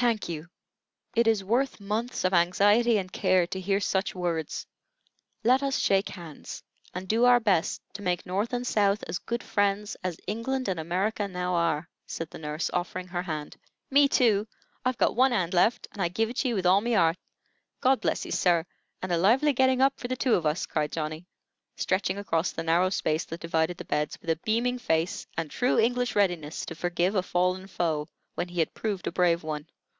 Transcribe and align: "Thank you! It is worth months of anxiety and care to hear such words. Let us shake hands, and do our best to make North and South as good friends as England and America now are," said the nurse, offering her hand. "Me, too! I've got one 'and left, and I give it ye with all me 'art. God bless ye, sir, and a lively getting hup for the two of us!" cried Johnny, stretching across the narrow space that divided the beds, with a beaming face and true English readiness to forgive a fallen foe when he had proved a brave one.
"Thank 0.00 0.30
you! 0.30 0.48
It 1.14 1.26
is 1.26 1.44
worth 1.44 1.78
months 1.78 2.24
of 2.24 2.32
anxiety 2.32 2.96
and 2.96 3.12
care 3.12 3.46
to 3.48 3.60
hear 3.60 3.80
such 3.80 4.14
words. 4.14 4.66
Let 5.44 5.62
us 5.62 5.78
shake 5.78 6.08
hands, 6.08 6.62
and 6.94 7.06
do 7.06 7.26
our 7.26 7.38
best 7.38 7.82
to 7.92 8.00
make 8.00 8.24
North 8.24 8.54
and 8.54 8.66
South 8.66 9.04
as 9.06 9.18
good 9.18 9.42
friends 9.42 9.98
as 10.02 10.16
England 10.26 10.68
and 10.68 10.80
America 10.80 11.28
now 11.28 11.52
are," 11.52 11.86
said 12.06 12.30
the 12.30 12.38
nurse, 12.38 12.70
offering 12.72 13.08
her 13.08 13.20
hand. 13.20 13.58
"Me, 13.90 14.08
too! 14.08 14.48
I've 14.86 14.96
got 14.96 15.14
one 15.16 15.34
'and 15.34 15.52
left, 15.52 15.86
and 15.92 16.00
I 16.00 16.08
give 16.08 16.30
it 16.30 16.46
ye 16.46 16.54
with 16.54 16.64
all 16.64 16.80
me 16.80 16.94
'art. 16.94 17.18
God 17.82 18.00
bless 18.00 18.24
ye, 18.24 18.30
sir, 18.30 18.64
and 19.02 19.12
a 19.12 19.18
lively 19.18 19.52
getting 19.52 19.80
hup 19.80 19.98
for 20.00 20.08
the 20.08 20.16
two 20.16 20.32
of 20.34 20.46
us!" 20.46 20.64
cried 20.64 20.92
Johnny, 20.92 21.26
stretching 21.76 22.16
across 22.16 22.52
the 22.52 22.62
narrow 22.62 22.88
space 22.88 23.24
that 23.26 23.40
divided 23.42 23.76
the 23.76 23.84
beds, 23.84 24.16
with 24.22 24.30
a 24.30 24.36
beaming 24.46 24.78
face 24.78 25.26
and 25.36 25.50
true 25.50 25.78
English 25.78 26.16
readiness 26.16 26.64
to 26.64 26.74
forgive 26.74 27.14
a 27.14 27.22
fallen 27.22 27.66
foe 27.66 28.08
when 28.34 28.48
he 28.48 28.60
had 28.60 28.72
proved 28.72 29.06
a 29.06 29.12
brave 29.12 29.42
one. 29.42 29.66